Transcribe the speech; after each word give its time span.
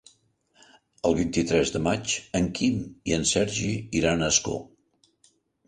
El 1.09 1.17
vint-i-tres 1.19 1.73
de 1.75 1.83
maig 1.89 2.15
en 2.41 2.49
Quim 2.61 2.81
i 3.13 3.15
en 3.21 3.29
Sergi 3.35 3.71
iran 4.03 4.25
a 4.25 4.33
Ascó. 4.35 4.59